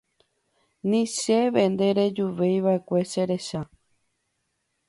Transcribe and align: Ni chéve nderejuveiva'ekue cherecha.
Ni 0.89 1.01
chéve 1.17 1.61
nderejuveiva'ekue 1.73 2.99
cherecha. 3.11 3.61